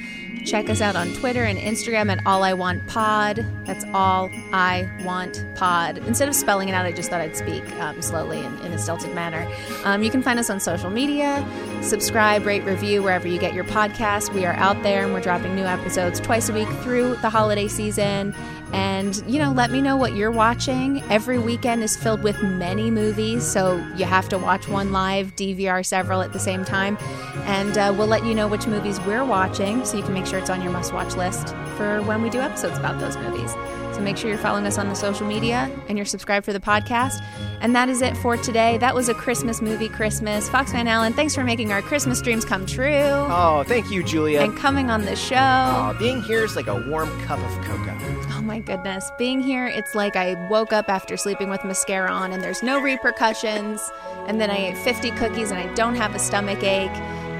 [0.46, 3.46] Check us out on Twitter and Instagram at All I Want Pod.
[3.66, 6.00] That's All I Want Pod.
[6.00, 8.78] Instead of spelling it out, I just thought I'd speak um, slowly and in a
[8.78, 9.50] stilted manner.
[9.86, 11.46] Um, you can find us on social media.
[11.82, 14.34] Subscribe, rate, review wherever you get your podcast.
[14.34, 17.70] We are out there and we're dropping new episodes twice a week through the holiday
[17.70, 18.36] season.
[18.74, 21.02] And, you know, let me know what you're watching.
[21.10, 25.86] Every weekend is filled with many movies, so you have to watch one live, DVR
[25.86, 26.98] several at the same time.
[27.46, 30.40] And uh, we'll let you know which movies we're watching so you can make sure
[30.40, 33.52] it's on your must watch list for when we do episodes about those movies.
[33.94, 36.60] So make sure you're following us on the social media and you're subscribed for the
[36.60, 37.24] podcast.
[37.62, 38.80] And that is it for today.
[38.80, 40.50] That was a Christmas movie, Christmas.
[40.50, 42.88] Fox Van Allen, thanks for making our Christmas dreams come true.
[42.90, 44.42] Oh, thank you, Julia.
[44.42, 45.36] And coming on the show.
[45.38, 48.13] Oh, being here is like a warm cup of cocoa.
[48.44, 49.10] Oh my goodness.
[49.18, 52.82] Being here, it's like I woke up after sleeping with mascara on and there's no
[52.82, 53.90] repercussions.
[54.28, 56.92] And then I ate 50 cookies and I don't have a stomach ache.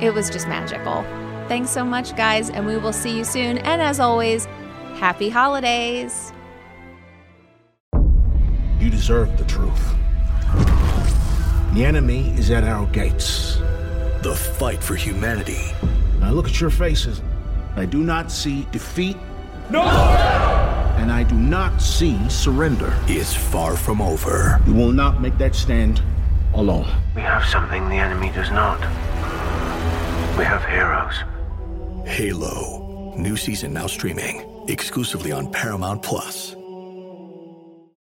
[0.02, 1.04] It was just magical.
[1.50, 3.58] Thanks so much, guys, and we will see you soon.
[3.58, 4.46] And as always,
[4.96, 6.32] happy holidays.
[8.80, 9.96] You deserve the truth.
[11.74, 13.58] The enemy is at our gates.
[14.22, 15.74] The fight for humanity.
[16.22, 17.22] I look at your faces.
[17.76, 19.18] I do not see defeat.
[19.70, 20.53] No!
[21.04, 22.98] And I do not see surrender.
[23.10, 24.62] Is far from over.
[24.66, 26.02] You will not make that stand
[26.54, 26.88] alone.
[27.14, 28.80] We have something the enemy does not.
[30.38, 31.16] We have heroes.
[32.08, 33.14] Halo.
[33.18, 36.56] New season now streaming exclusively on Paramount Plus.